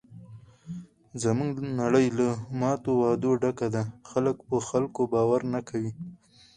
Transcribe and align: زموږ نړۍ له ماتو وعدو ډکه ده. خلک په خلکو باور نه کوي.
زموږ 1.23 1.53
نړۍ 1.81 2.07
له 2.19 2.27
ماتو 2.59 2.91
وعدو 3.01 3.31
ډکه 3.41 3.67
ده. 3.75 3.83
خلک 4.09 4.35
په 4.47 4.55
خلکو 4.69 5.01
باور 5.13 5.41
نه 5.53 5.59
کوي. 5.69 5.91